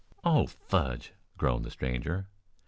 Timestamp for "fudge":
0.47-1.13